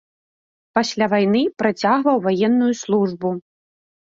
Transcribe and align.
Пасля 0.79 1.05
вайны 1.13 1.43
працягваў 1.63 2.17
ваенную 2.25 2.71
службу. 2.81 3.29